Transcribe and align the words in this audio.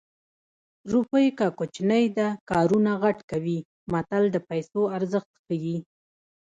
روپۍ 0.91 1.27
که 1.37 1.47
کوچنۍ 1.57 2.05
ده 2.17 2.27
کارونه 2.49 2.91
غټ 3.03 3.17
کوي 3.31 3.57
متل 3.93 4.23
د 4.31 4.37
پیسو 4.49 4.81
ارزښت 4.97 5.31
ښيي 5.45 5.77